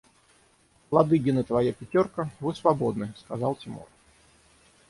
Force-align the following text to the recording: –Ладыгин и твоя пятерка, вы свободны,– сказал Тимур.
–Ладыгин 0.91 1.37
и 1.41 1.43
твоя 1.43 1.73
пятерка, 1.73 2.27
вы 2.39 2.55
свободны,– 2.55 3.13
сказал 3.19 3.53
Тимур. 3.55 3.87